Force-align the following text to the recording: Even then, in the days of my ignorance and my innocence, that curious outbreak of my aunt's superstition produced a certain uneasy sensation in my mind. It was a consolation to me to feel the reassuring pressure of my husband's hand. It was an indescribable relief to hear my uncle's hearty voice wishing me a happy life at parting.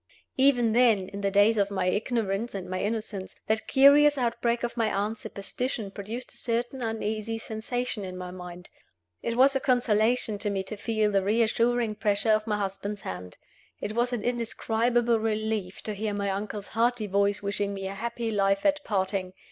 Even 0.37 0.73
then, 0.73 1.09
in 1.09 1.21
the 1.21 1.29
days 1.29 1.59
of 1.59 1.69
my 1.69 1.85
ignorance 1.85 2.55
and 2.55 2.67
my 2.67 2.81
innocence, 2.81 3.35
that 3.45 3.67
curious 3.67 4.17
outbreak 4.17 4.63
of 4.63 4.75
my 4.75 4.91
aunt's 4.91 5.21
superstition 5.21 5.91
produced 5.91 6.33
a 6.33 6.37
certain 6.37 6.81
uneasy 6.81 7.37
sensation 7.37 8.03
in 8.03 8.17
my 8.17 8.31
mind. 8.31 8.67
It 9.21 9.37
was 9.37 9.55
a 9.55 9.59
consolation 9.59 10.39
to 10.39 10.49
me 10.49 10.63
to 10.63 10.75
feel 10.75 11.11
the 11.11 11.21
reassuring 11.21 11.93
pressure 11.97 12.31
of 12.31 12.47
my 12.47 12.57
husband's 12.57 13.01
hand. 13.01 13.37
It 13.79 13.93
was 13.93 14.11
an 14.11 14.23
indescribable 14.23 15.19
relief 15.19 15.83
to 15.83 15.93
hear 15.93 16.15
my 16.15 16.31
uncle's 16.31 16.69
hearty 16.69 17.05
voice 17.05 17.43
wishing 17.43 17.75
me 17.75 17.85
a 17.87 17.93
happy 17.93 18.31
life 18.31 18.65
at 18.65 18.83
parting. 18.83 19.33